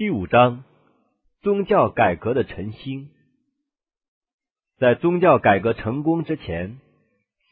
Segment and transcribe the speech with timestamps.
[0.00, 0.64] 第五章，
[1.42, 3.10] 宗教改革的晨星。
[4.78, 6.78] 在宗教改革成功之前，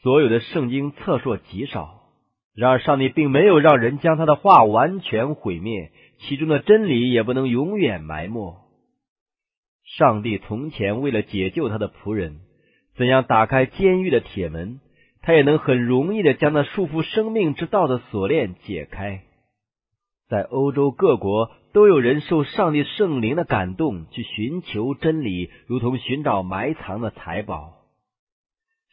[0.01, 2.09] 所有的圣经册数极少。
[2.55, 8.57] 然而，上帝并没有让人将他的话完全毁灭，其中的真理也不能永远埋没。
[9.83, 12.39] 上帝从前为了解救他的仆人，
[12.95, 14.79] 怎样打开监狱的铁门，
[15.21, 19.21] 他也能很容易的将那束缚生命之道的锁链解开。
[20.29, 27.79] 在欧洲各国，都有人受上帝圣灵的感动，去寻求真理，如同寻找埋藏的财宝。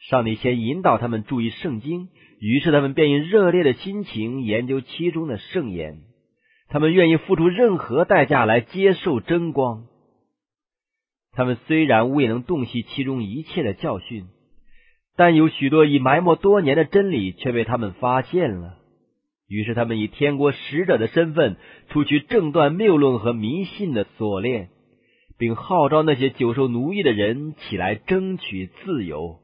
[0.09, 5.99] 上帝先引导他们注意圣经，于是他们便以热烈的心情研究其中的圣言。
[6.69, 9.85] 他们愿意付出任何代价来接受真光。
[11.33, 14.25] 他们虽然未能洞悉其中一切的教训，
[15.15, 18.76] 但有许多已埋没多年的真理却被他们发现了。
[19.47, 21.55] 于是，他们以天国使者的身份，
[21.89, 24.69] 出去挣断谬论和迷信的锁链，
[25.37, 29.39] 并号召那些久受奴役的人起来争取自由。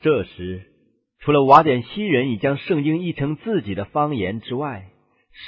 [0.00, 0.62] 这时，
[1.20, 4.86] 除了瓦典西人已将圣经译成自己的方言之外，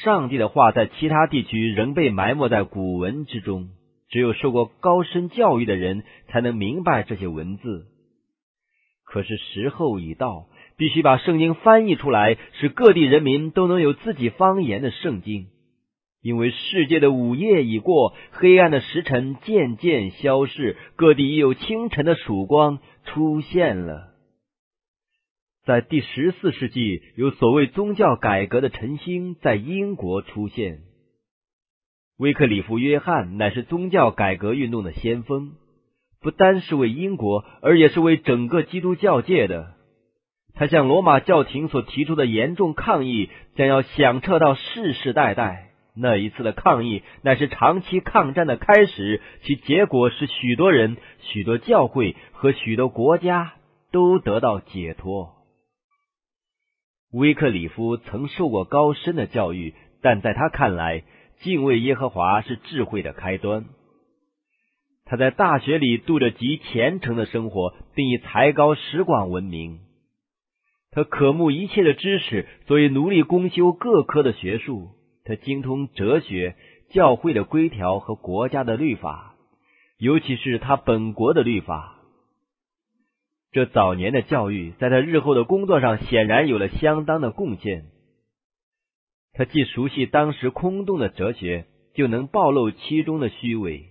[0.05, 3.71] 上帝的话在其他地区仍被埋没在古文之中。
[4.09, 7.87] 只有受过高深教育的人才能明白这些文字。
[9.05, 10.47] 可是时候已到。
[10.77, 15.47] 必须把圣经翻译出来，使各地人民都能有自己方言的圣经。
[16.23, 24.09] 因为世界的午夜已过，黑暗的时辰渐渐消逝，各地已有清晨的曙光出现了。
[25.65, 30.81] 在第十四世纪，有所谓宗教改革的晨星在英国出现。
[32.19, 35.53] 威克里夫·约翰乃是宗教改革运动的先锋，
[36.21, 39.76] 不单是为英国，而也是为整个基督教界的。
[40.57, 45.71] 他向罗马教廷所提出的严重抗议将要响彻到世世代代。
[45.95, 53.55] 那一次的抗议乃是长期抗战的开始，其结果是许多人、许多教会和许多国家
[53.93, 55.35] 都得到解脱。
[57.13, 61.05] 威克里夫曾受过高深的教育，但在他看来，
[61.41, 63.65] 敬畏耶和华是智慧的开端。
[65.07, 69.81] 他在大学里度着极虔诚的生活，并以才高识广闻名。
[70.97, 74.93] 他渴慕一切的知识，所以努力攻修各科的学术。
[75.25, 76.57] 他精通哲学、
[76.89, 79.35] 教会的规条和国家的律法，
[79.99, 81.99] 尤其是他本国的律法。
[83.53, 87.85] 这早年的教育，在他日后的工作上显然有了相当的贡献。
[89.35, 93.85] 他既熟悉当时空洞的哲学，就能暴露其中的虚伪。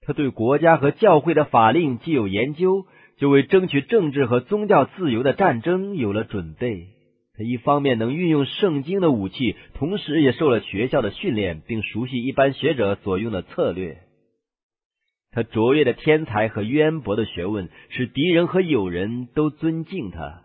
[0.00, 2.84] 他对国家和教会的法令既有研究。
[3.16, 6.88] 就为争取政治和宗教自由的战争有了准备。
[7.36, 13.98] 他一方面能运用圣经的武器，同时也受了学校的训练，并熟悉一般学者所用的策略。
[15.32, 20.42] 他卓越的天才和渊博的学问，使敌人和友人都尊敬他。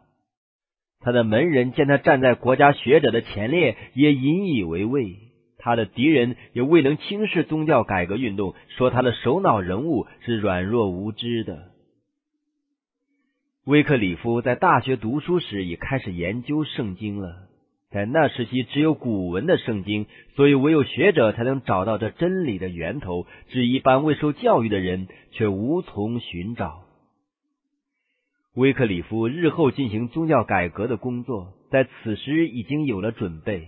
[1.00, 5.16] 他的门人见他站在国家学者的前列，也引以为畏。
[5.60, 11.68] 他的敌人也未能轻视宗教改革运动，说他的首脑人物是软弱无知的。
[13.70, 17.36] 威克里夫在大学读书时已开始研究圣经了。
[17.92, 26.80] 在那时期，只有古文的圣经，所以唯有学者才能找到这真理的源头，至一般未受教育的人却无从寻找。
[28.56, 33.68] 威克里夫日后进行宗教改革的工作，在此时已经有了准备。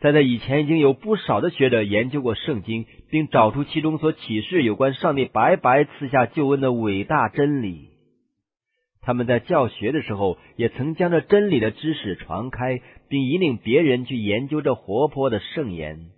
[0.00, 7.88] 在那以前，已经有不少的学者研究过圣经，并找出其中所启示有关上帝白白赐下救恩的伟大真理。
[9.02, 16.10] 他们在教学的时候，也曾将这真理的知识传开，并引领别人去研究这活泼的圣言。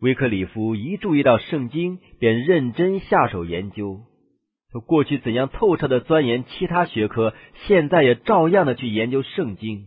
[0.00, 4.02] 威克里夫一注意到圣经，便认真下手研究。
[4.70, 7.34] 他过去怎样透彻的钻研其他学科，
[7.66, 9.86] 现在也照样的去研究圣经。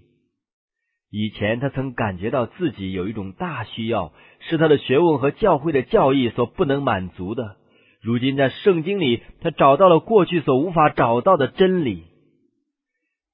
[1.10, 7.58] 以前他曾感觉到自己有一种大需要，是他的学问和教会的教义所不能满足的。
[8.02, 12.04] 如今在圣经里，他找到了过去所无法找到的真理。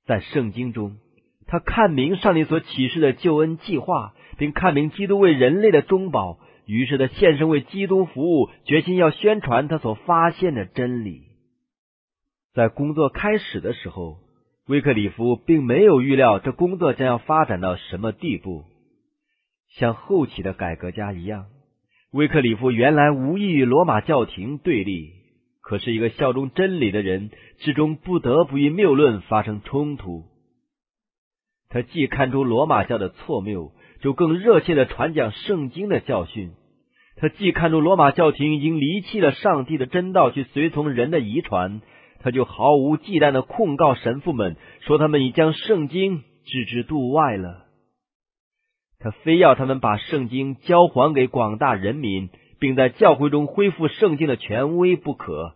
[0.06, 0.98] 在圣经中，
[1.48, 6.40] 他看明上帝所启示的救恩计划，并看明基督为人类的中保。
[6.66, 11.24] 于是他献身为基督服务，决心要宣传他所发现的真理。
[12.54, 14.18] 在工作开始的时候，
[14.68, 18.66] 威克里夫并没有预料这工作将要发展到什么地步，
[19.70, 21.46] 像后期的改革家一样。
[22.14, 25.12] 威克里夫原来无意与罗马教廷对立，
[25.62, 30.24] 可是一个效忠真理的人，始终不得不与谬论发生冲突。
[31.70, 36.52] 他既看出罗马教的错谬，就更热切的传讲圣经的教训。
[37.18, 41.82] 他既看出罗马教廷已经离弃了上帝的真道，去随从人的遗传，
[42.22, 47.67] 他就毫无忌惮的控告神父们，说他们已将圣经置之度外了。
[49.00, 52.30] 他非要他们把圣经交还给广大人民，
[52.60, 55.56] 并在教会中恢复圣经的权威不可。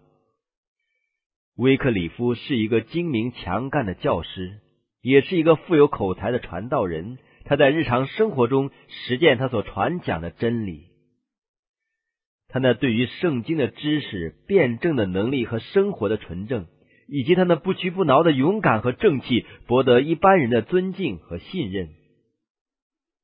[1.57, 4.59] 威克里夫是一个精明强干的教师，
[5.01, 7.17] 也是一个富有口才的传道人。
[7.43, 10.85] 他在日常生活中实践他所传讲的真理。
[12.47, 16.67] 他那对于圣经的知识、辩证的能力和生活的纯正，
[17.07, 21.89] 以及他那不屈不挠的勇敢和正气，博得一般人的尊敬和信任。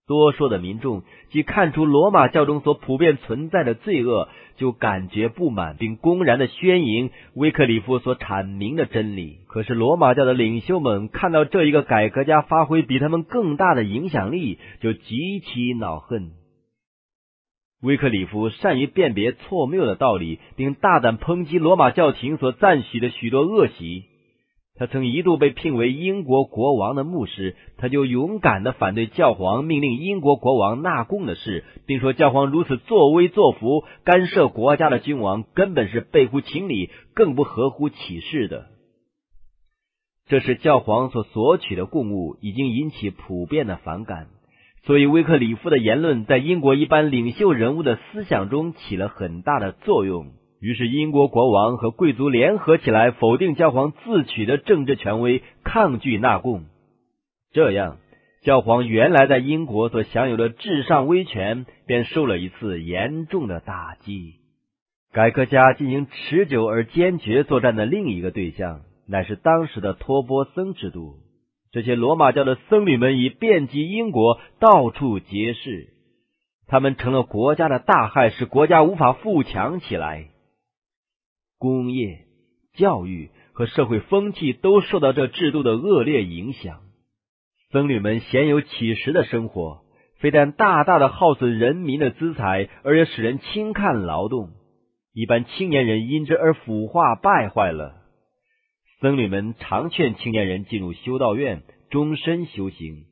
[0.08, 9.40] 多数的民众即看出罗马教中所普遍存在的罪恶，就感觉不满，并公然的宣扬威克里夫所阐明的真理。
[9.48, 16.32] 可是罗马教的领袖们看到这一个改革家发挥比他们更大的影响力，就极其恼恨。
[17.84, 24.06] 威克里夫善于辨别错谬的道理，并大胆抨击罗马教廷所赞许的许多恶习。
[24.80, 38.68] 他曾一度被聘为英国国王的牧师，他就勇敢的反对教皇命令英国国王纳贡的事，并说教皇如此作威作福、干涉国家的君王根本是背乎情理，更不合乎启示的。
[40.28, 44.28] 这是教皇所索取的贡物已经引起普遍的反感，
[44.84, 50.34] 所以威克里夫的言论在英国一般领袖人物的思想中起了很大的作用。
[50.60, 56.66] 于是，英国国王和贵族联合起来，否定教皇自取的政治权威，抗拒纳贡。
[57.52, 57.98] 这样，
[58.42, 64.36] 教皇原来在英国所享有的至上威权，便受了一次严重的打击。
[65.14, 71.18] 改革家进行持久而坚决作战的另一个对象，乃是当时的托钵僧制度。
[71.72, 75.90] 这些罗马教的僧侣们已遍及英国，到处皆是。
[76.68, 80.30] 他们成了国家的大害，使国家无法富强起来。
[81.58, 82.26] 工业、
[82.74, 86.82] 教育和社会风气都受到这制度的恶劣影响。
[87.72, 89.82] 僧侣们鲜有乞食的生活，
[90.20, 94.52] 非但大大的耗损人民的资财，而且使人轻看劳动。
[95.14, 97.96] 一般青年人因之而腐化败坏了。
[99.02, 103.06] 僧侣们常劝青年人进入修道院，终身修行。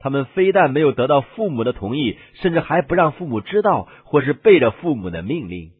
[0.00, 5.72] 他们非但没有得到父母的同意，甚至还不让父母知道，或是背着父母的命令。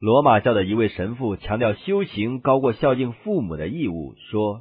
[0.00, 4.60] 罗马教的一位神父强调修行高过孝敬父母的义务，说：“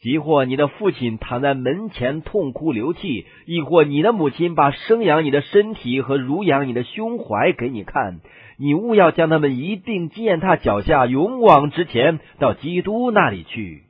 [0.00, 8.20] 即或你的父亲躺在门前痛哭流涕，亦或你的母亲把生养你的身体和乳养你的胸怀给你看，
[8.58, 13.82] 你务要将他们一并践踏脚下，勇往直前，到基督那里去。”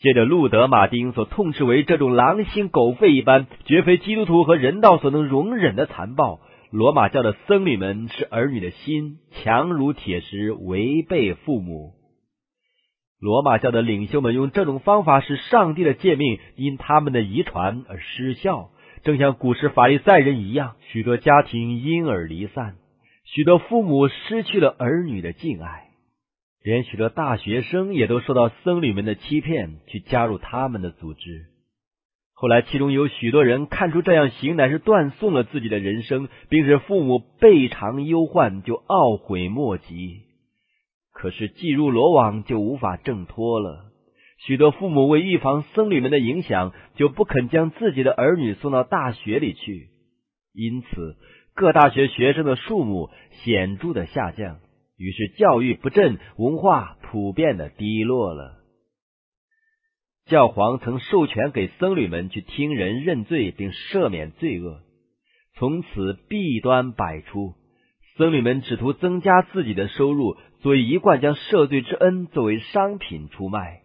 [0.00, 6.38] 借着路德马丁所痛斥为这种狼心狗肺一般，绝非基督徒和人道所能容忍的残暴。
[6.70, 11.94] 罗马教的僧侣们是儿女的心强如铁石，违背父母。
[13.18, 18.70] 罗马教的领袖们用这种方法使上帝的诫命因他们的遗传而失效，
[19.02, 22.76] 正像古时法利赛人一样，许多家庭因而离散，
[23.24, 25.88] 许多父母失去了儿女的敬爱，
[26.62, 31.46] 连许多大学生也都受到僧侣们的欺骗，去加入他们的组织。
[32.40, 40.22] 后来，其中有许多人看出这样行乃是断送了自己的人生，并使父母倍尝忧患，就懊悔莫及。
[41.12, 43.90] 可是，既入罗网，就无法挣脱了。
[44.46, 49.88] 许多父母为预防僧侣们的影响，就不肯将自己的儿女送到大学里去，
[50.54, 51.16] 因此
[51.54, 53.10] 各大学学生的数目
[53.44, 54.60] 显著的下降，
[54.96, 58.59] 于是教育不振，文化普遍的低落了。
[60.30, 64.78] 教皇曾授权给僧侣们去听人认罪，并赦免罪恶。
[65.56, 67.54] 从此弊端百出，
[68.16, 73.80] 僧侣们只图增加自己的收入，所以一贯将赦罪之恩作为商品出卖。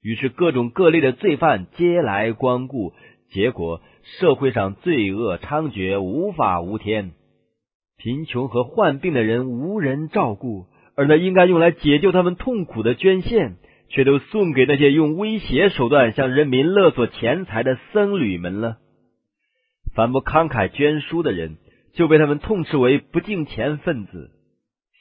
[0.00, 2.92] 于是各种各类的罪犯皆来光顾，
[3.32, 3.80] 结果
[4.20, 7.10] 社会上罪恶猖獗，无法无天。
[7.98, 13.56] 贫穷和患病的人无人照顾，而那应该用来解救他们痛苦的捐献。
[13.92, 18.78] 却都送给那些用威胁手段向人民勒索钱财的僧侣们了。
[19.94, 21.58] 凡不慷慨捐书的人，
[21.94, 24.30] 就被他们痛斥为不敬钱分子。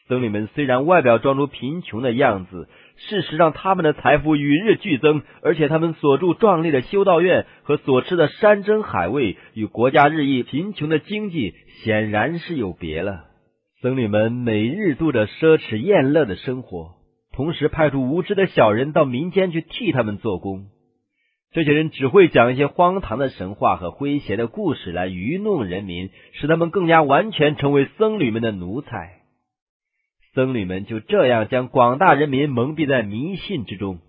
[0.07, 2.67] 僧侣们虽然外表装出贫穷的样子，
[2.97, 13.23] 事实上他们的财富与日俱增，而且他们所住壮丽的修道院和所吃的山珍海味，与国家日益贫穷的经济显然是有别了。
[13.81, 17.00] 僧侣们每日度着奢侈宴乐的生活。
[17.33, 20.67] 同时派出无知的小人到民间去替他们做工，
[21.53, 29.21] 这些人只会讲一些荒唐的神话和诙谐的故事来愚弄人民，使他们更加完全成为僧侣们的奴才。
[30.33, 33.99] 僧侣们就这样将广大人民蒙蔽在迷信之中，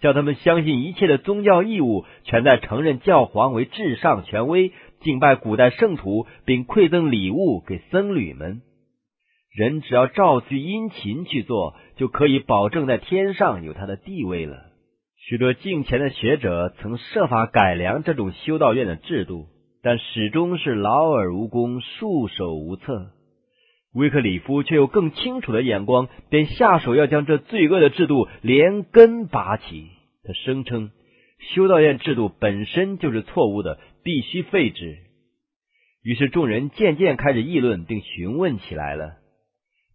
[0.00, 8.62] 叫他们相信一切的宗教义务全在承认教皇为至上权威，敬拜古代圣徒，并馈赠礼物给僧侣们。
[9.58, 14.66] 人只要照据殷勤去做，就可以保证在天上有他的地位了。
[15.16, 19.46] 许多敬虔的学者曾设法改良这种修道院的制度，
[19.82, 23.10] 但始终是劳而无功，束手无策。
[23.94, 29.88] 威克里夫却有更清楚的眼光，便下手要将这罪恶的制度连根拔起。
[30.22, 30.92] 他声称，
[31.52, 34.98] 修道院制度本身就是错误的，必须废止。
[36.04, 39.14] 于是众人渐渐开始议论并询问起来了。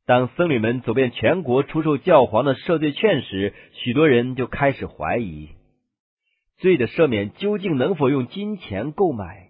[0.05, 5.49] 当僧侣们走遍全国出售教皇的赦罪券时，许多人就开始怀疑
[6.57, 9.47] 罪的赦免究竟能否用金钱购买。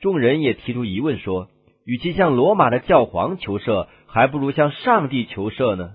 [0.00, 1.48] 众人也提出疑问说：
[1.84, 5.94] 与其向罗马的教皇求赦，还不如向上帝求赦呢？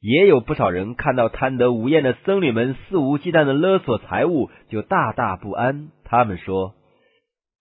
[0.00, 5.88] 也有不少人看到贪得无厌的僧侣们肆无忌惮的勒索财物，就大大不安。
[6.04, 6.74] 他们说：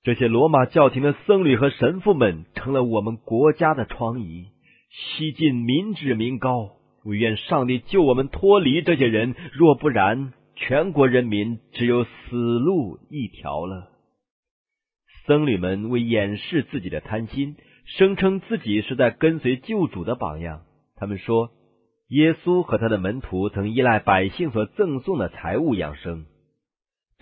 [0.03, 4.52] 这些罗马教廷的僧侣和神父们成了我们国家的疮痍。
[4.95, 6.71] 西晋民脂民膏，
[7.03, 13.89] 我愿上帝救我们脱离这些人，若不然，全国人民只有死路一条了。
[15.25, 20.61] 僧侣们为掩饰自己的贪心，声称自己是在跟随救主的榜样。
[20.95, 21.49] 他们说，
[22.09, 26.25] 耶稣和他的门徒曾依赖百姓所赠送的财物养生。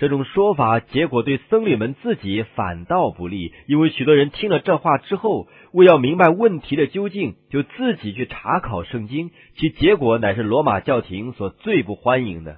[0.01, 12.58] 这种说法结果对僧侣们自己反倒不利，因为许多人听了这话之后，为要明白问题的究竟，就自己去查考圣经，其结果乃是罗马教廷所最不欢迎的。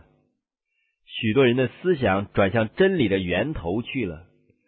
[1.06, 4.22] 许多人的思想转向真理的源头去了，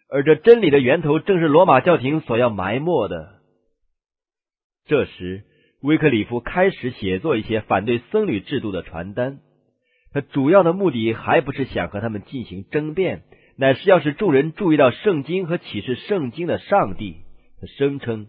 [0.09, 3.35] 而这真理的源头正是罗马教廷所要埋没的。
[4.85, 5.45] 这时，
[5.81, 9.39] 威克里夫开始写作一些反对僧侣制度的传单。
[10.15, 13.23] 他主要的目的还不是想和他们进行争辩，
[13.57, 17.17] 乃是要使众人注意到圣经和启示圣经的上帝。
[17.59, 18.27] 他声称，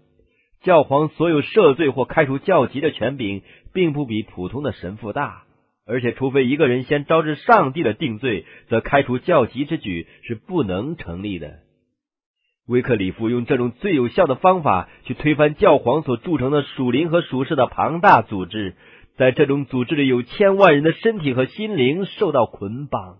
[0.65, 5.45] 教皇所有赦罪或开除教籍的权柄，并不比普通的神父大，
[5.87, 11.61] 而且除非一个人先招致上帝的定罪，则开除教籍之举是不能成立的。
[12.67, 18.75] 威克里夫用这种最有效的方法去推翻教皇所铸成的属灵和属世的庞大组织。
[19.17, 23.17] 在这种组织里，有千万人的身体和心灵受到捆绑。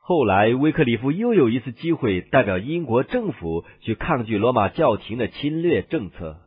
[0.00, 6.38] 后来，威克里夫又有一次机会代表英国政府去抗拒罗马教廷的侵略政策。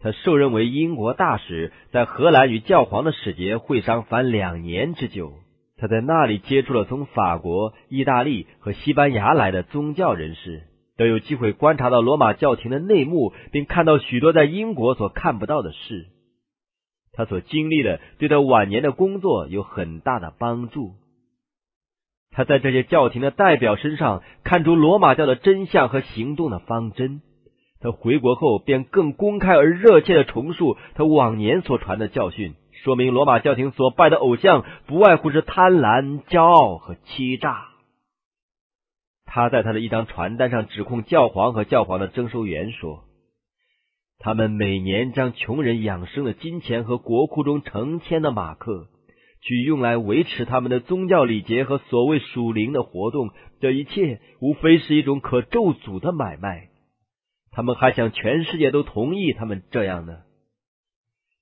[0.00, 5.32] 他受任为英国大使，在荷兰与教皇的使节会商凡两年之久。
[5.76, 10.64] 他在那里接触了从法国、意大利和西班牙来的宗教人士，
[10.98, 16.06] 都有机会观察到罗马教廷的内幕，并看到许多在英国所看不到的事。
[17.16, 20.92] 他所经历的，对他晚年的工作有很大的帮助。
[22.30, 27.22] 他在这些教廷的代表身上看出罗马教的真相和行动的方针。
[27.80, 37.68] 他回国后便更公开而热切的重述他往年所传的教训，说明罗马教廷所拜的偶像不外乎是贪婪、骄傲和欺诈。
[39.24, 43.04] 他在他的一张传单上指控教皇和教皇的征收员说。
[44.18, 48.88] 他们每年将穷人养生的金钱和国库中成千的马克，
[49.42, 53.30] 去用来维持他们的宗教礼节和所谓属灵的活动。
[53.60, 56.68] 这一切无非是一种可咒诅的买卖。
[57.50, 60.22] 他们还想全世界都同意他们这样呢？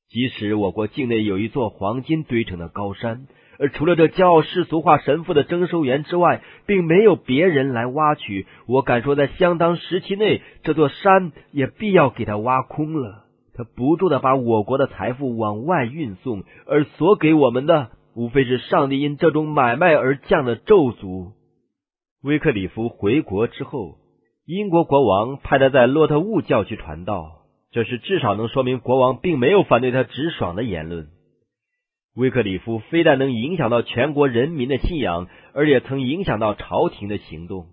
[0.09, 3.27] 即使我国境内有一座黄金堆成的高山。
[3.59, 8.47] 而除了这骄傲世俗化神父的征收员之外，并没有别人来挖取。
[8.67, 13.25] 我敢说，在相当时期内，这座山也必要给他挖空了。
[13.55, 21.33] 他不住的把我国的财富往外运送，而所给我们的，无非是上帝因这种买卖而降的咒诅。
[22.23, 23.99] 威克里夫回国之后，
[24.47, 31.09] 英国国王派他在洛特物教区传道，这是至少能说明国王并没有反对他直爽的言论。
[32.15, 37.69] 威克里夫非但能影响到全国人民的信仰，而且曾影响到朝廷的行动。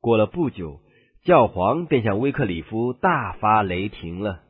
[0.00, 0.80] 过了不久，
[1.24, 4.42] 教皇便向威克里夫大发雷霆了。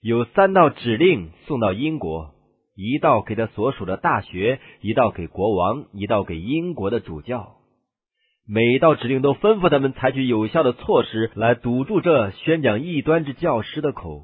[0.00, 2.34] 有三道指令送到英国：
[2.74, 7.56] 一道给他所属的大学，一道给国王，一道给英国的主教。
[8.48, 14.22] 每一道指令都吩咐他们采取有效的措施来堵住这宣讲异端之教师的口。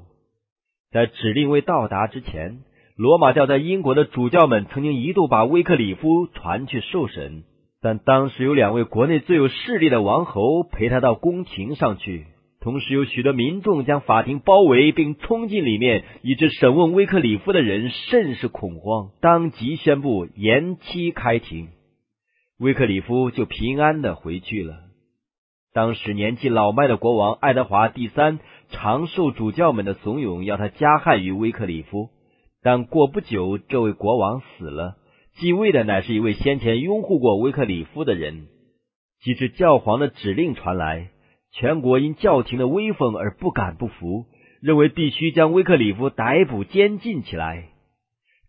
[0.91, 2.63] 在指令未到达之前。
[3.01, 7.41] 罗马教在英国的主教们曾经一度把威克里夫传去受审，
[7.81, 12.27] 但当时有两位国内最有势力的王侯陪他到宫廷上去，
[12.59, 21.69] 同时有许多民众将法庭包围并冲进里面，以致审问威克里夫的人甚是恐慌，当即宣布延期开庭。
[22.59, 24.75] 威克里夫就平安的回去了。
[25.73, 28.37] 当时年纪老迈的国王爱德华第三
[28.69, 32.09] 常受主教们的怂恿，要他加害于威克里夫。
[32.63, 34.97] 但过不久，这位国王死了，
[35.37, 38.49] 继位的乃是一位先前拥护过威克里夫的人。
[39.23, 41.09] 及至教皇的指令传来，
[41.51, 44.25] 全国因教廷的威风而不敢不服，
[44.61, 47.69] 认为必须将威克里夫逮捕监禁起来，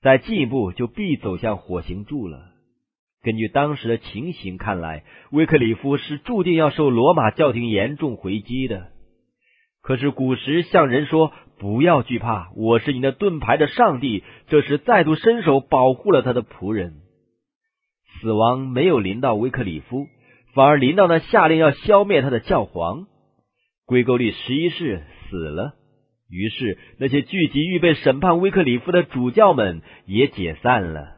[0.02, 2.52] 再进一步就必走向火刑柱了。
[3.22, 8.88] 根据当时的情形看来，威克里夫是注定要受罗马教廷严重回击的。
[9.80, 11.32] 可是古时向人说。
[11.62, 14.24] 不要惧怕，我是你的盾牌的上帝。
[14.48, 16.94] 这时再度伸手保护了他的仆人。
[18.20, 20.08] 死亡没有临到威克里夫，
[20.54, 23.06] 反而临到那下令要消灭他的教皇。
[23.86, 25.74] 归沟利十一世死了，
[26.28, 31.12] 于是那些聚集预备审判威克里夫的主教们也解散了。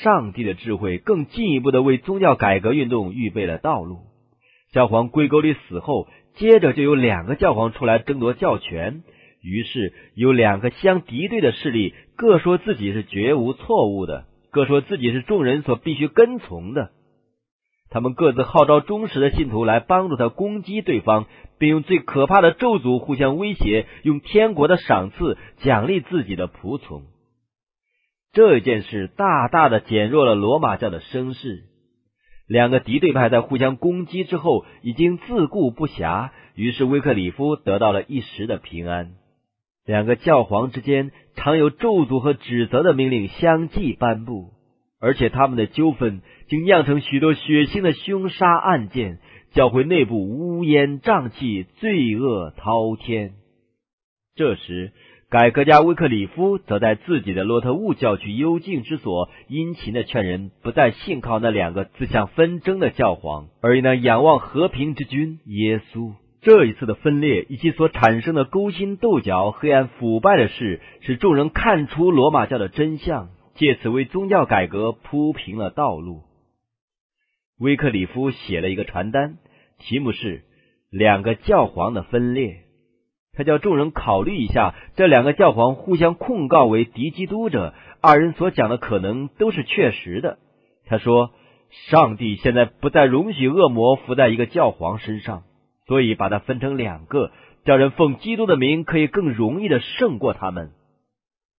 [0.00, 4.02] 上帝的智慧更进一步的为宗教改革运动预备了道路。
[4.70, 6.06] 教皇归沟利死后。
[6.36, 9.02] 接着就有两个教皇出来争夺教权，
[9.42, 16.90] 于是有两个相敌对的势力，各说自己是绝无错误的，各说自己是众人所必须跟从的。
[17.88, 21.26] 他们各自号召忠实的信徒来帮助他攻击对方，
[21.58, 27.04] 并用最可怕的咒诅互相威胁，用天国的赏赐奖励自己的仆从。
[28.32, 31.62] 这件事大大的减弱了罗马教的声势。
[32.48, 39.14] 两个敌对派在互相攻击之后，已经自顾不暇，于是威克里夫得到了一时的平安。
[39.84, 44.52] 两个教皇之间常有咒诅和指责的命令相继颁布，
[45.00, 49.18] 而且他们的纠纷竟酿成许多血腥的凶杀案件，
[49.52, 53.32] 教会内部乌烟瘴气，罪恶滔天。
[54.34, 54.92] 这时。
[55.28, 66.12] 改革家威克里夫则在自己的洛特务教区幽静之所，殷勤的劝人不再信靠那两个自相纷争的教皇，而以那仰望和平之君耶稣。
[66.42, 76.22] 这一次的分裂以及所产生的勾心斗角、黑暗腐败的事，使众人看出罗马教的真相，借此为宗教改革铺平了道路。
[77.58, 79.38] 威克里夫写了一个传单，
[79.78, 80.44] 题目是
[80.88, 82.58] “两个教皇的分裂”。
[83.36, 90.38] 他叫众人考虑一下，这两个教皇互相控告为敌基督者，二人所讲的可能都是确实的。
[90.86, 91.32] 他说
[91.90, 95.42] ：“上帝现在不再容许恶魔附在一个教皇身上，
[95.86, 97.30] 所以把它分成两个，
[97.64, 100.70] 叫人奉基督的名可以更容易的胜过他们。”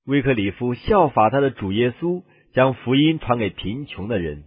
[0.07, 4.45] 威克里夫效法他的主耶稣，将福音传给贫穷的人。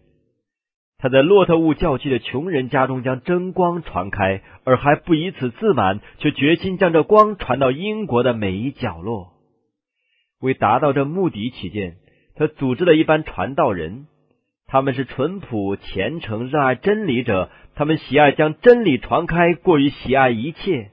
[1.01, 9.33] 他在洛特乌教区的穷人家中将真光传开，而还不以此自满，却决心将这光传到英国的每一角落。
[10.41, 11.97] 为达到这目的起见，
[12.35, 14.07] 他组织了一班传道人，
[14.67, 17.51] 他们是淳朴、虔诚、热爱真理者。
[17.75, 20.91] 他们喜爱将真理传开，过于喜爱一切。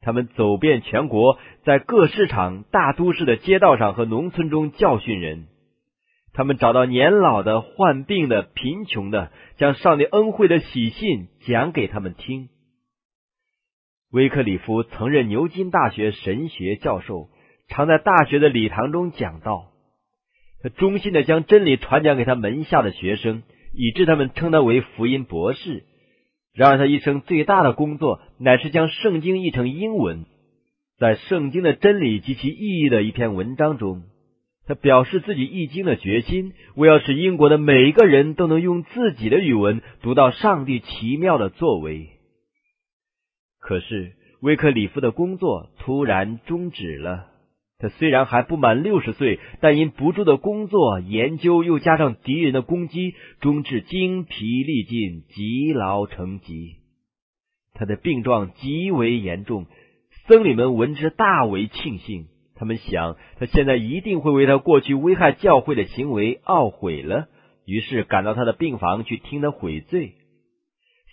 [0.00, 5.48] 他们走遍全国，在各市场、大都市的街道上和农村中教训人。
[6.34, 12.48] 他们找到年老的、患病的、贫穷的，将上帝恩惠的喜信讲给他们听。
[14.10, 17.28] 威克里夫曾任牛津大学神学教授，
[17.68, 19.68] 常在大学的礼堂中讲道。
[20.62, 23.42] 他忠心的将真理传讲给他门下的学生，
[23.74, 25.84] 以致他们称他为福音博士。
[26.54, 30.26] 然而，他一生最大的工作乃是将圣经译成英文，
[30.98, 34.02] 在圣经的真理及其意义的一篇文章中。
[34.66, 42.10] 他表示自己译经的决心，为要使英国的每一个人都能用自己的语文读到上帝奇妙的作为。
[43.60, 47.28] 可是威克里夫的工作突然终止了。
[47.78, 56.76] 他虽然还不满六十岁，但因不住的工作研究，又加上敌人的攻击，终至精疲力尽、积劳成疾。
[57.74, 59.66] 他的病状极为严重，
[60.28, 62.26] 僧侣们闻之大为庆幸。
[62.62, 67.26] 他们想，他现在一定会为他过去危害教会的行为懊悔了，
[67.66, 70.12] 于是赶到他的病房去听他悔罪。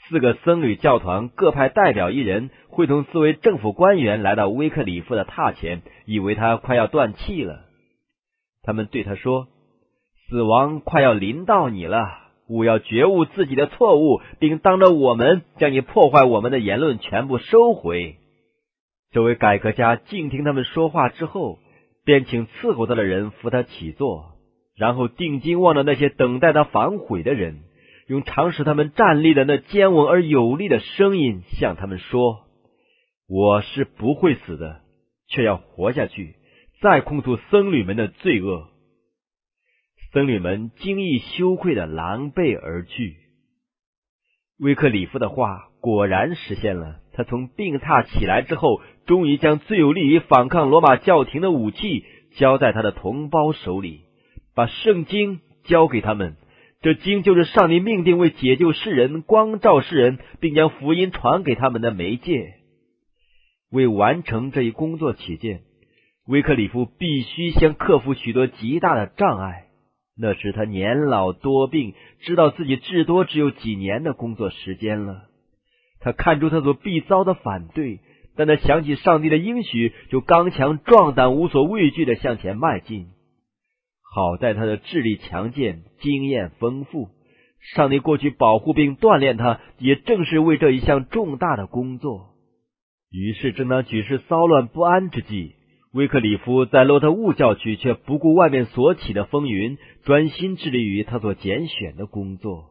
[0.08, 7.62] 四个僧侣教团各派代表一人，会同四位政府官员来到威克里夫的榻前，以为他快要断气了。
[8.62, 9.48] 他们对他说
[10.30, 12.06] ：“死亡快要临到你了，
[12.48, 18.18] 勿要觉悟自己的错误，并当着我们将你破坏我们的言论全部收回。”
[19.12, 21.60] 这位改革家静听他们说话之后，
[22.06, 24.38] 便请伺候他的人扶他起坐，
[24.76, 27.64] 然后定睛望着那些等待他反悔的人，
[28.08, 32.46] 用常使他们站立的那坚稳而有力的声音向他们说
[33.28, 34.82] ：“我是不会死的，
[35.28, 36.36] 却要活下去，
[36.82, 38.70] 再控诉僧侣们的罪恶。”
[40.14, 43.18] 僧侣们惊异羞愧的狼狈而去。
[44.60, 46.98] 威克里夫的话果然实现了。
[47.14, 52.06] 他从病榻起来之后，终于将最有利于反抗罗马教廷的武器
[52.38, 54.02] 交在他的同胞手里，
[54.56, 56.36] 把圣经交给他们。
[56.82, 62.54] 这经就是上帝命定为解救世人、光照世人，并将福音传给他们的媒介。
[63.70, 65.60] 为完成这一工作起见，
[66.26, 69.66] 威克里夫必须先克服许多极大的障碍。
[70.18, 75.29] 那时他年老多病，知道自己至多只有几年的工作时间了。
[76.02, 78.00] 他看出他所必遭的反对，
[78.36, 83.08] 但他想起上帝的应许，就刚强壮胆、无所畏惧的向前迈进。
[84.12, 87.10] 好在他的智力强健、经验丰富，
[87.76, 92.30] 上帝过去保护并锻炼他，也正是为这一项重大的工作。
[93.12, 95.56] 于是，正当举世骚乱不安之际，
[95.94, 102.70] 威克里夫在洛特务教区却不顾外面所起的风云，专心致力于他所拣选的工作。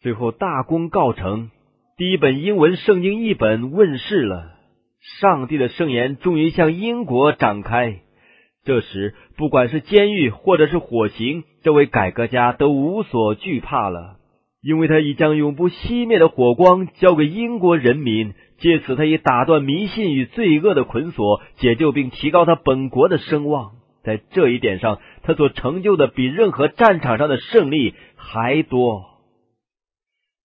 [0.00, 1.50] 最后大功告成，
[1.98, 4.52] 第一本英文圣经译本问世了，
[5.20, 8.02] 上帝的圣言终于向英国展开。
[8.64, 14.18] 这时，不管是监狱或者是火刑，这位改革家都无所惧怕了，
[14.62, 18.34] 因为他已将永不熄灭的火光交给英国人民。
[18.58, 23.72] 借此，他以打断迷信与罪恶的捆锁，解救并提高他本国的声望。
[24.04, 29.17] 在这一点上，他所成就的比任何战场上的胜利还多。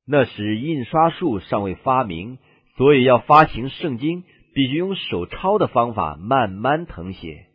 [0.05, 2.37] 那时，印刷术尚未发明，
[2.75, 7.45] 所以要发行圣经，必须用手抄的方法慢慢誊写。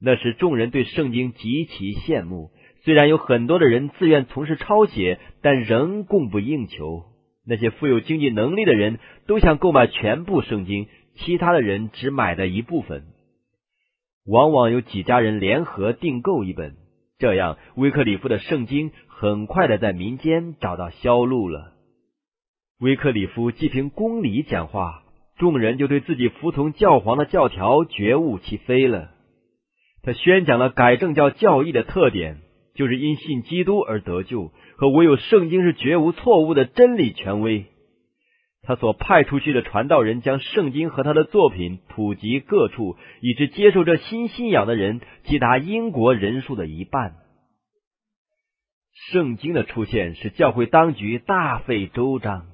[0.00, 2.50] 那时，众人对圣经极其羡慕。
[2.82, 7.04] 虽然有很多的人自愿从事抄写，但仍供不应求。
[7.44, 10.86] 那些富有经济能力的人都想购买全部圣经，
[11.16, 13.04] 其他的人只买的一部分。
[14.24, 16.76] 往往有几家人联合订购一本，
[17.20, 21.74] 这样威克里夫的圣经很快的在民间找到销路了。
[22.80, 25.02] 威克里夫既凭公理讲话，
[25.36, 29.10] 众人就对自己服从教皇的教条觉悟其非了。
[30.02, 32.38] 他宣讲了改正教教义的特点，
[32.74, 34.50] 就是因信基督而得救。
[34.78, 37.66] 和唯有圣经是绝无错误的真理权威。
[38.62, 47.14] 他所派出去的传道人将圣经和他的作品普及各处，以致接受这新信仰的人即达英国人数的一半。
[49.10, 52.46] 圣经的出现使教会当局大费周章。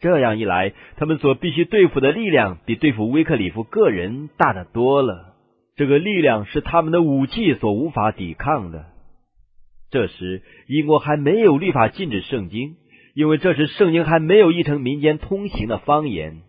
[0.00, 5.34] 这样一来，他们所必须对付的力量比对付威克里夫个人大得多了。
[5.76, 8.86] 这个力量是他们的武器所无法抵抗的。
[9.90, 12.76] 这时，英国还没有立法禁止圣经，
[13.18, 16.42] 因为这时圣经还没有译成民间通行的方言。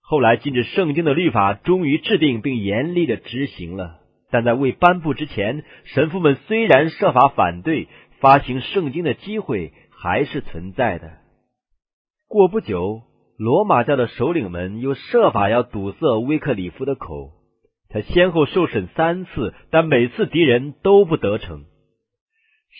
[0.00, 3.96] 后来，禁止圣经的律法终于制定并严厉的执行了，
[4.30, 7.88] 但在未颁布之前，神父们虽然设法反对
[8.20, 11.10] 发行圣经的机会，还是存在的。
[12.28, 13.02] 过不久，
[13.36, 17.32] 罗马教的首领们又设法要堵塞威克里夫的口，
[17.88, 21.64] 他先后受审三次，但每次敌人都不得逞。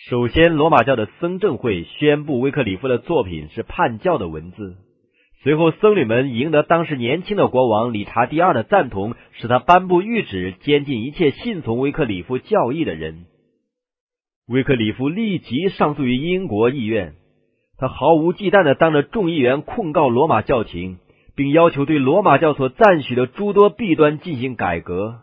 [0.09, 4.77] 首先，罗马教的僧正会宣布威克里夫的作品是叛教的文字。
[5.43, 13.25] 随后，僧侣们赢得当时年轻的国王理查第二的赞同，使他颁布谕旨，监禁一切信从威克里夫教义的人。
[14.47, 17.13] 威克里夫立即上诉于英国议院，
[17.77, 20.97] 他毫无忌惮的当着众议员控告罗马教廷，
[21.35, 25.19] 并要求对罗马教所赞许的诸多弊端进行改革。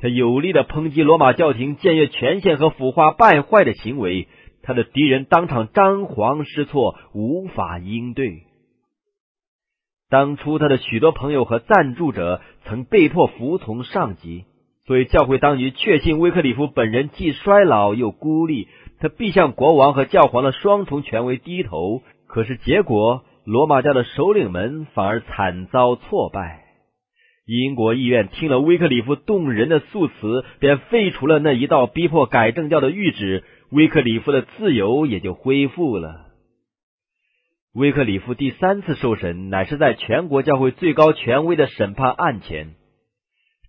[0.00, 4.28] 他有力的抨击罗马教廷僭越权限和腐化败坏的行为，
[4.62, 8.44] 他的敌人当场张皇失措，无法应对。
[10.08, 14.44] 当初他的许多朋友和赞助者曾被迫服从上级，
[14.86, 18.68] 所以教会当局确信威克里夫本人既衰老又孤立，
[19.00, 22.02] 他必向国王和教皇的双重权威低头。
[22.28, 26.67] 可是结果，罗马教的首领们反而惨遭挫败。
[27.50, 36.26] 英国议院听了威克里夫动人的诉词，便废除了那一道逼迫改正教的谕旨，威克里夫的自由也就恢复了。
[37.72, 42.74] 威克里夫第三次受审，乃是在全国教会最高权威的审判案前。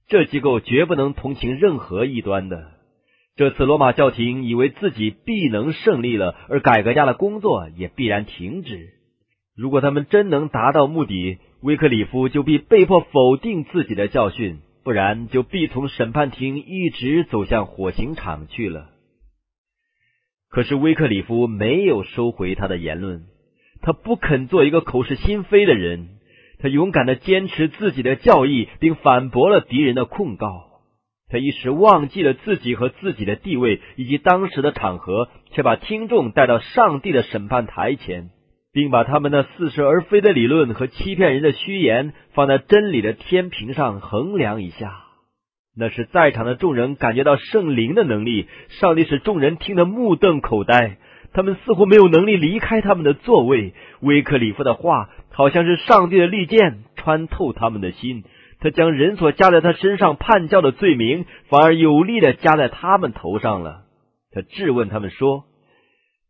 [0.09, 2.71] 这机构绝不能同情任何异端的。
[3.37, 8.89] 这次罗马教廷以为自己必能胜利了，而改革家的工作也必然停止。
[9.55, 18.91] 如果他们真能达到目的，威克里夫就必被迫否定自己的教训，不然就必从审判厅一直走向火刑场去了。
[20.49, 23.25] 可是威克里夫没有收回他的言论，
[23.81, 26.07] 他不肯做一个口是心非的人，
[26.59, 30.69] 他勇敢的坚持自己的教义，并反驳了敌人的控告。
[31.27, 38.29] 他一时忘记了自己和自己的地位以及当时的场合，却把听众带到上帝的审判台前，
[38.71, 45.05] 并把他们那似是而非的理论和欺骗人的虚言放在真理的天平上衡量一下。
[45.77, 50.97] 那是在场的众人感觉到圣灵的能力，上帝使众人听得目瞪口呆，
[51.31, 53.73] 他们似乎没有能力离开他们的座位。
[54.01, 58.23] 威克里夫的话好像是上帝的利剑，穿透他们的心。
[58.59, 63.83] 他将人所加在他身上叛教的罪名，反而有力的加在他们头上了。
[64.33, 65.45] 他质问他们说：“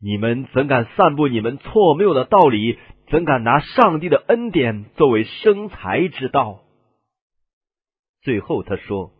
[0.01, 2.77] 你们怎敢散布你们错谬的道理？
[3.11, 6.61] 怎敢拿上帝的恩典作为生财之道？”
[8.21, 9.11] 最后他说：“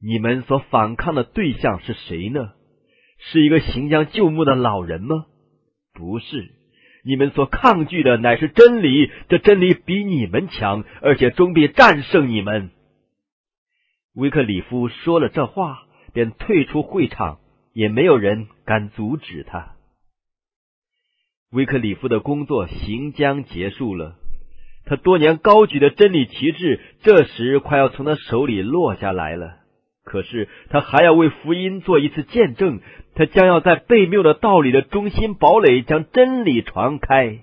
[0.00, 2.52] 你们所反抗的对象是谁呢？
[3.18, 5.26] 是一个行将就木的老人吗？
[5.92, 6.54] 不是。”
[7.04, 12.70] 你们所抗拒的乃是真理，这真理比你们强，而且终必战胜你们。
[14.14, 17.40] 维克里夫说了这话，便退出会场，
[17.72, 19.71] 也没有人敢阻止他。
[21.52, 24.16] 威克里夫的工作行将结束了，
[24.86, 29.56] 他多年高举的真理旗帜，这时快要从他手里落下来了。
[30.02, 32.80] 可是他还要为福音做一次见证，
[33.14, 37.40] 他将要在悖谬的道理的中心堡垒将真理传开。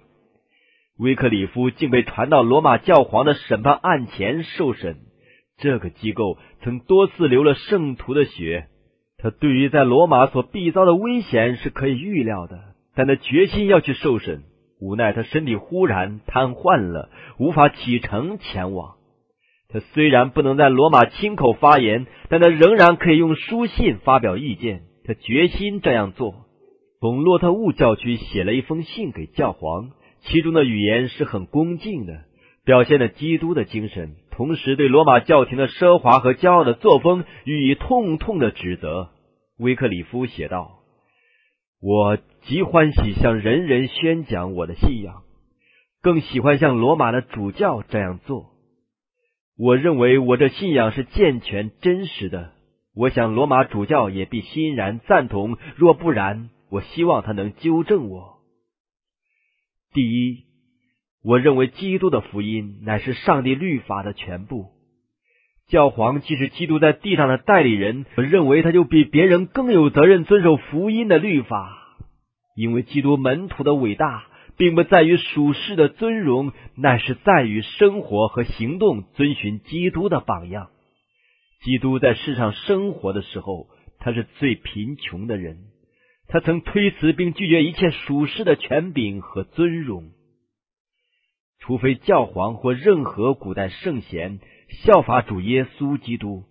[0.98, 4.98] 威克里夫竟被传到罗马教皇的审判案前受审。
[5.58, 8.66] 这个机构曾多次流了圣徒的血，
[9.20, 12.60] 他对于在罗马所必遭的危险是可以预料的，
[13.00, 14.44] 但他决心要去受审。
[14.82, 18.96] 无奈他身体忽然瘫痪了，无法启程前往。
[19.70, 24.82] 他虽然不能在罗马亲口发言，但他仍然可以用书信发表意见。
[25.06, 26.44] 他决心这样做，
[27.00, 32.26] 从洛特务教区写了一封信给教皇，其中的语言是很恭敬的，
[32.66, 39.12] 表现了基督的精神，同时对罗马教廷的奢华和骄傲的作风予以痛痛的指责。
[39.58, 40.80] 威克里夫写道
[41.82, 45.24] ：“我极欢喜向人人宣讲我的信仰，
[46.02, 48.52] 更喜欢像罗马的主教这样做。”
[49.58, 52.54] 我认为我这信仰是健全真实的，
[52.96, 55.58] 我想罗马主教也必欣然赞同。
[55.76, 58.38] 若不然，我希望他能纠正我。
[59.92, 60.46] 第一，
[61.26, 64.68] 我认为基督的福音乃是上帝律法的全部。
[65.68, 71.79] 教皇既是基督在地上的代理人，我认为他就比别人更有责任遵守福音的律法，
[72.56, 74.26] 因为基督门徒的伟大。
[74.58, 80.70] 并不在于属世的尊荣，乃是在于生活和行动遵循基督的榜样。
[81.64, 83.68] 基督在世上生活的时候，
[84.00, 85.60] 他是最贫穷的人，
[86.28, 90.10] 他曾推辞并拒绝一切属世的权柄和尊荣，
[91.60, 94.40] 除非教皇或任何古代圣贤
[94.84, 96.44] 效法主耶稣基督，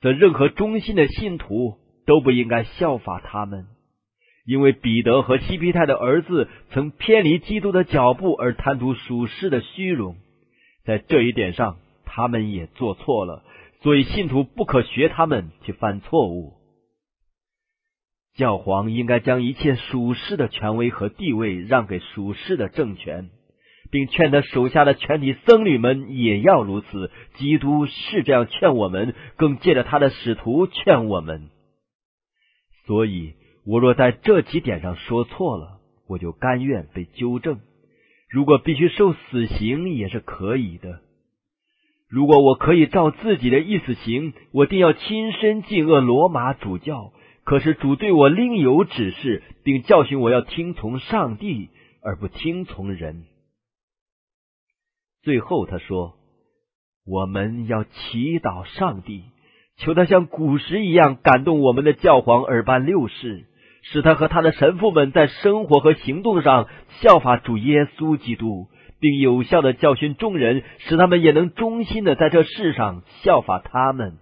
[0.00, 3.66] 则任何忠心的信徒都不应该效法他们。
[4.46, 10.16] 因为彼得和西皮泰的儿子曾偏离基督的脚步而贪图属世的虚荣，
[10.84, 13.44] 在这一点上他们也做错了，
[13.82, 16.54] 所以信徒不可学他们去犯错误。
[18.34, 23.28] 教皇应该将一切属世的权威和地位让给属世的政权，
[23.90, 27.10] 并劝他手下的全体僧侣们也要如此。
[27.34, 31.50] 基督是这样劝我们，更借着他的使徒劝我们，
[32.86, 33.34] 所以。
[33.70, 35.78] 我若在这几点上说错了，
[36.08, 37.60] 我就甘愿被纠正。
[38.28, 40.98] 如果必须受死刑，也是可以的。
[42.08, 47.12] 如果我可以照自己的意思行，我定要亲身进恶罗马主教。
[47.44, 51.68] 可是主对我另有指示，并教训我要听从上帝，
[52.02, 53.22] 而不听从人。
[55.22, 56.16] 最后他说
[57.06, 59.22] ：“我们要祈祷上帝，
[59.76, 63.46] 求他像古时一样感动我们的教皇尔班六世。”
[63.82, 66.68] 使他和他的神父们在生活和行动上
[67.00, 68.68] 效法主耶稣基督，
[69.00, 74.18] 并有效的教训众人，使他们也能忠心的在这世上效法他们。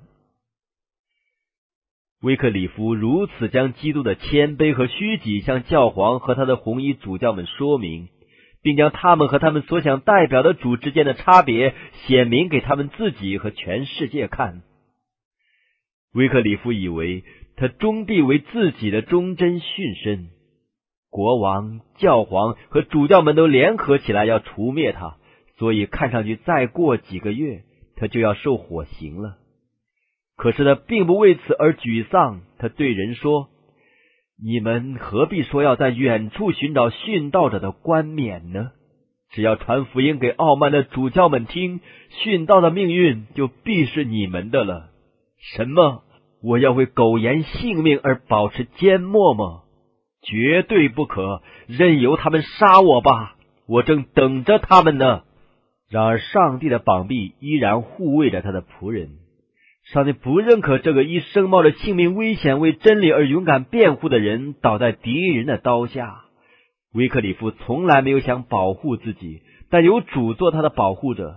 [2.23, 8.09] 威克里夫如此将基督的谦卑和虚己向教皇和他的红衣主教们说明，
[8.63, 11.75] 并将他们和他们所想代表的主之间的差别
[12.07, 14.63] 显明给他们自己和全世界看。
[16.15, 17.25] 威克里夫以为。
[17.59, 20.29] 他终必为自己的忠贞殉身，
[21.11, 25.17] 国王、教皇和主教们都联合起来要除灭他，
[25.57, 27.63] 所以看上去再过几个月
[27.97, 29.39] 他就要受火刑了。
[30.37, 33.49] 可是他并不为此而沮丧，他对人说
[34.41, 38.71] ：“你们何必说要在远处寻找殉道者的冠冕呢？
[39.31, 41.81] 只要传福音给傲慢的主教们听，
[42.23, 44.91] 殉道的命运就必是你们的了。
[45.57, 46.05] 什么？
[46.43, 49.63] 我要为苟延性命而保持缄默吗？
[50.23, 51.43] 绝对不可！
[51.67, 55.23] 任由他们杀我吧，我正等着他们呢。
[55.91, 59.11] 然而，上帝的膀臂依然护卫着他的仆人。
[59.85, 66.25] 上帝不认可这个一生冒着性命危险为真理而勇敢辩护的人倒在敌人的刀下。
[66.93, 71.37] 威克里夫从来没有想保护自己，但有主做他的保护者。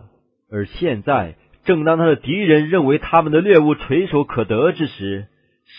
[0.51, 5.27] 而现在，正当他的敌人认为他们的猎物垂手可得之时，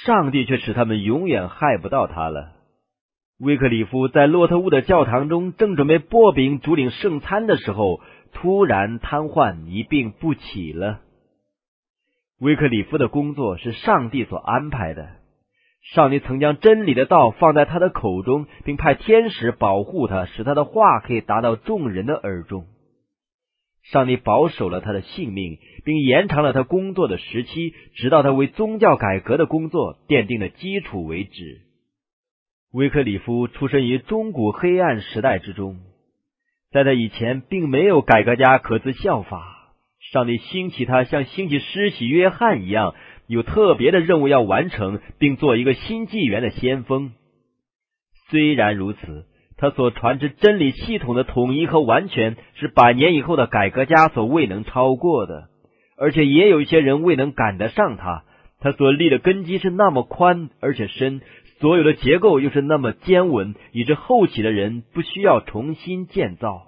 [0.05, 2.53] 上帝却使他们永远害不到他了。
[3.41, 8.01] 威克里夫在洛特乌的教堂中正准备薄饼主领圣餐的时候，
[8.33, 11.01] 突然瘫痪，一病不起了。
[12.39, 15.09] 威克里夫的工作是上帝所安排的。
[15.95, 22.67] 上帝曾将真理的道放在他的口中，并派天使保护他，使他的话可以达到众人的耳中。
[23.83, 31.63] 上帝保守了他的性命，并延长了他工作的时期，直到他为宗教改革的工作奠定了基础为止。
[32.73, 35.81] 威克里夫出生于中古黑暗时代之中，
[36.71, 39.59] 在他以前并没有改革家可资效法。
[40.13, 42.95] 上帝兴起他，像兴起施洗约翰一样，
[43.27, 47.13] 有特别的任务要完成，并做一个新纪元的先锋。
[48.31, 49.27] 虽然如此，
[49.63, 55.51] 他所传之真理系统的统一和完全，是百年以后的改革家所未能超过的，
[55.97, 58.25] 而且也有一些人未能赶得上他。
[58.59, 61.21] 他所立的根基是那么宽而且深，
[61.61, 66.63] 所有的结构又是那么坚稳，以致后起的人不需要重新建造。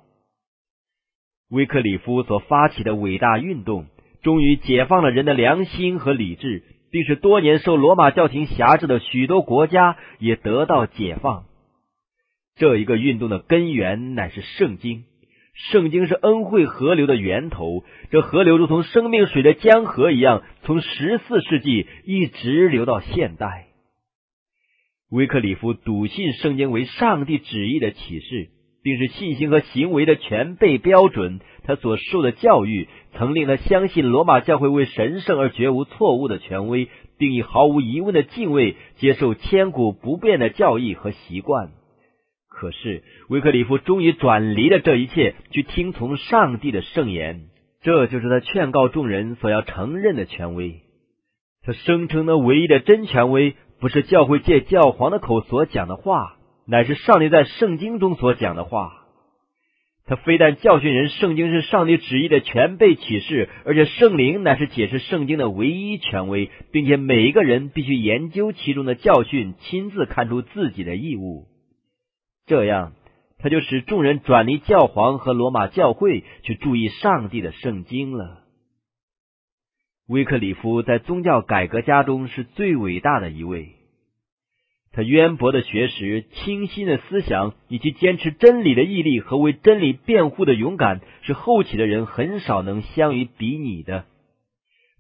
[1.51, 3.87] 威克里夫所发起的伟大运动，
[4.23, 11.47] 终于解放了人的良心和理智，并使多年受罗马教廷辖制的许多国家也得到解放。
[12.57, 15.05] 这一个运动的根源乃是圣经，
[15.55, 23.67] 圣经是恩惠河流的源头，这河流如同生命水的江河一样，从十四世纪一直流到现代。
[25.11, 28.51] 威克里夫笃信圣经为上帝旨意的启示。
[28.85, 31.40] 并是信心和行为的全备标准。
[31.64, 41.71] 他所受的教育曾令他相信罗马教会为神圣而绝无错误的权威，并以毫无疑问的敬畏接受千古不变的教义和习惯。
[42.57, 47.47] 可是，维克里夫终于转离了这一切，去听从上帝的圣言。
[47.83, 50.77] 这就是他劝告众人所要承认的权威。
[51.64, 56.37] 他声称的唯一的真权威，不是教会借教皇的口所讲的话。
[56.67, 59.05] 乃是上帝在圣经中所讲的话。
[60.07, 71.47] 他非但教训人，圣经是上帝旨意的全备启示，而且圣灵乃是解释圣经的唯一权威，并且每一个人必须研究其中的教训，亲自看出自己的义务。
[72.47, 72.93] 这样，
[73.39, 78.43] 他就使众人转离教皇和罗马教会，去注意上帝的圣经了。
[80.07, 83.77] 威克里夫在宗教改革家中是最伟大的一位。
[84.93, 94.05] 他渊博的学识、清新的思想以及坚持真理的毅力和为真理辩护的勇敢，是后起的人很少能相与比拟的。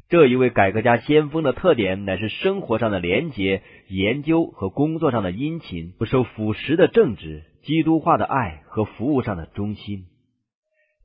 [0.08, 10.04] 这一位改革家先锋的特点，乃是生活上的廉洁、研究和工作上的殷勤，不受腐蚀的正直、基督化的爱和服务上的忠心。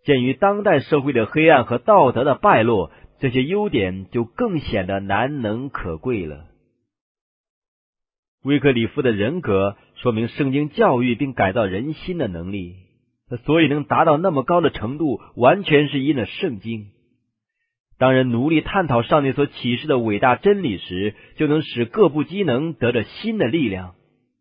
[0.04, 6.46] 鉴于当代社会的黑暗和道德的败落，这些优点就更显得难能可贵了。
[8.44, 12.76] 威克里夫的人格说明圣经教育并改造人心的能力。
[13.30, 16.88] 他所以能达到那么高的程度，完全是因了圣经。
[18.00, 23.94] 当人努力探讨上帝所启示的伟大真理时，就能使各部机能得着新的力量。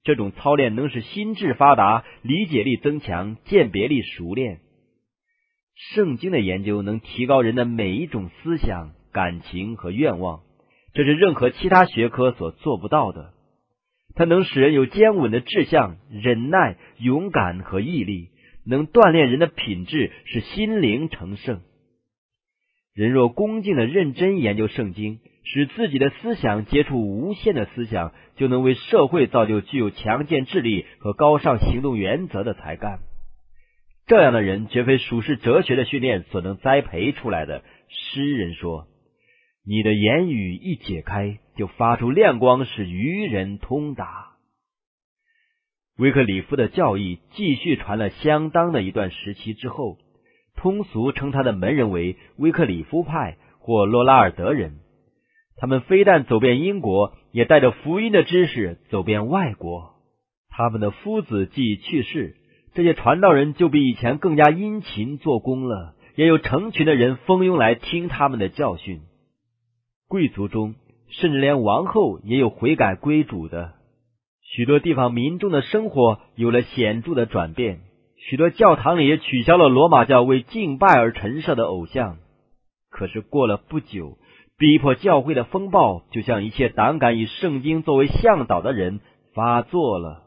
[0.05, 4.61] 这种操练能使心智发达，理解力增强，鉴别力熟练。
[5.92, 10.40] 圣经的研究能提高人的每一种思想、感情和愿望，
[10.94, 13.33] 这是任何其他学科所做不到的。
[14.14, 18.29] 它能使人有坚稳的志向、忍耐、勇敢和毅力，
[18.65, 21.61] 能锻炼人的品质，使心灵成圣。
[22.99, 32.99] 人若恭敬的认真研究圣经，使自己的思想接触无限的思想，就能为社会造就具有强健智力和高尚行动原则的才干。
[34.09, 37.63] 这样的人绝非属世哲学的训练所能栽培出来的。
[37.87, 38.88] 诗人说
[39.65, 44.33] ：“你的言语一解开。”就发出亮光，使愚人通达。
[45.99, 49.99] 威克里夫的教义继续传了相当的一段时期之后，
[50.59, 54.81] 通俗称他的门人为威克里夫派或洛拉尔德人。
[55.56, 59.94] 他们非但走遍英国，也带着福音的知识走遍外国。
[60.50, 62.37] 他们的夫子既去世，
[62.75, 69.02] 这些传道人就比以前更加殷勤做工了，也有成群的人蜂拥来听他们的教训。
[70.09, 70.75] 贵族中，
[71.09, 73.75] 甚至连王后也有悔改归主的。
[74.42, 77.81] 许多地方民众的生活有了显著的转变，
[78.19, 82.19] 许多教堂里也取消了罗马教为敬拜而陈设的偶像。
[82.90, 84.19] 可是过了不久，
[84.58, 89.00] 逼迫教会的风暴就像一切胆敢以圣经作为向导的人
[89.35, 90.25] 发作了。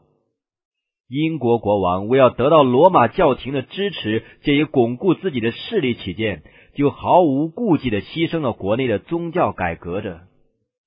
[1.08, 6.42] 英国国王为要得到罗马教廷的支持，借以巩固自己的势力起见，
[6.74, 10.20] 就毫无顾忌的牺牲了国内的宗教改革者。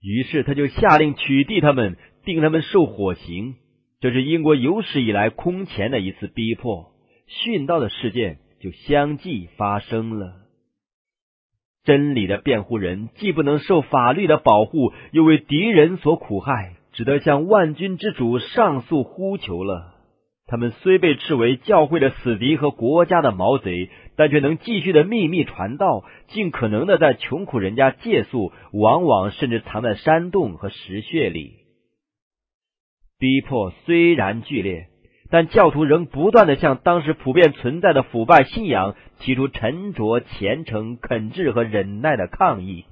[0.02, 1.98] 于是他就下令取缔他们。
[2.26, 3.54] 定他们受火刑，
[4.02, 6.95] 这是英国有史以来空前的一次逼迫。
[7.28, 10.34] 殉道的事件就相继发生了。
[11.84, 19.94] 真理的辩护人既不能受法律的保护，又为敌人所苦害，只得向万军之主上诉呼求了。
[20.48, 31.54] 他们虽被斥为教会的死敌和国家的毛贼，但却能继续的秘密传道，尽可能的在穷苦人家借宿，往往甚至藏在山洞和石穴里。
[33.18, 34.88] 逼迫虽然剧烈，
[35.36, 42.86] 但教徒仍不断的向当时普遍存在的腐败信仰提出沉着、虔诚、恳挚和忍耐的抗议。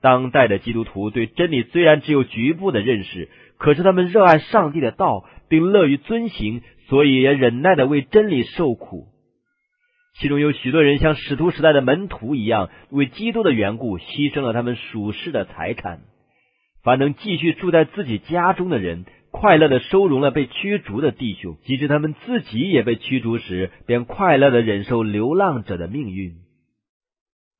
[0.00, 3.28] 当代的基督徒对真理虽然只有局部的认识，
[3.58, 9.08] 可是他们热爱上帝的道，并乐于遵行，所以也忍耐的为真理受苦。
[10.20, 16.02] 其中有许多人像使徒时代的门徒一样，为基督的缘故牺牲了他们属世的财产。
[16.84, 26.34] 凡能继续住在自己家中的人，快乐的收容了被驱逐的弟兄；即使他们自己也被驱逐时，便快乐的忍受流浪者的命运。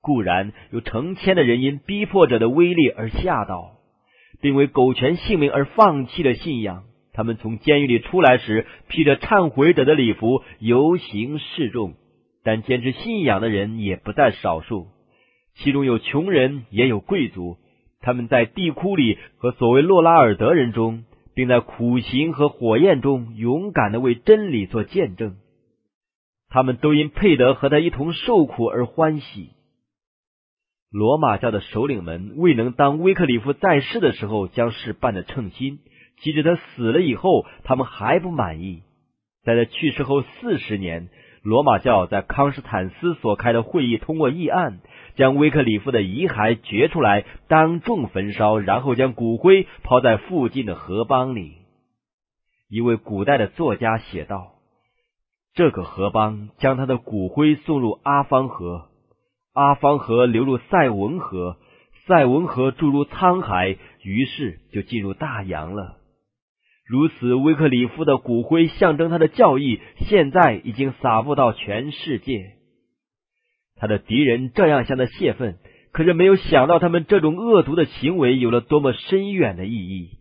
[0.01, 3.79] 固然有成千的人因逼迫者的威力而吓倒，
[4.41, 6.85] 并为苟全性命而放弃了信仰。
[7.15, 11.95] 他们从监狱里出来时，披着忏悔者的礼服游行示众，
[12.45, 14.89] 但坚持信仰的人也不在少数，
[15.57, 17.57] 其中有穷人，也有贵族。
[18.01, 21.05] 他们在地窟里和所谓洛拉尔德人中，
[21.35, 25.37] 并在苦行和火焰中勇敢的为真理做见证。
[26.49, 29.51] 他们都因佩德和他一同受苦而欢喜。
[30.91, 35.79] 罗马教的首领们未能当威克里夫在世的时候将事办得称心，
[36.21, 38.83] 即使他死了以后，他们还不满意。
[39.43, 41.09] 在他去世后四十年，
[41.43, 44.81] 罗马教在康斯坦斯所开的会议通过议案。
[45.15, 51.57] 将威克里夫的遗骸掘出来，当众焚烧，然后将骨灰抛在附近的河浜里。
[52.71, 54.53] 一位古代的作家写道
[55.53, 58.89] ：“这个河浜将他的骨灰送入阿方河，
[59.53, 61.59] 阿方河流入塞文河，
[62.07, 65.99] 塞文河注入沧海，于是就进入大洋了。
[66.93, 72.51] 如此，威克里夫的骨灰象征他的教义，现在已经撒布到全世界。”
[73.81, 75.57] 他的敌人这样向他泄愤，
[75.93, 80.19] 可是没有想到他们这种恶毒的行为有了多么深远的意义。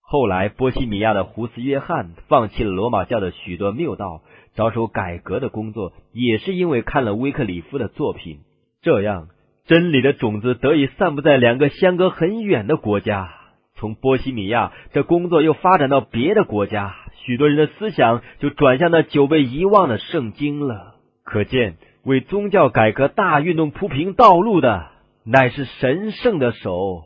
[0.00, 4.22] 后来，波西米亚的胡斯约翰放弃了罗马教的许多谬道，
[4.56, 8.40] 着手改革的工作，也是因为看了威克里夫的作品。
[8.82, 9.28] 这样，
[9.66, 13.36] 真理的种子得以散布在两个相隔很远的国家。
[13.78, 20.96] 从波西米亚，这工作又发展到别的国家，许多人的思想就转向那久被遗忘的圣经了。
[21.24, 21.76] 可见。
[22.04, 24.86] 为宗教改革大运动铺平道路的，
[25.26, 27.02] 乃是神圣的手。